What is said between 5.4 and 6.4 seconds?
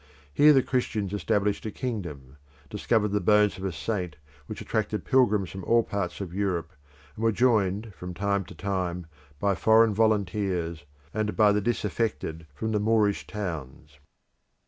from all parts of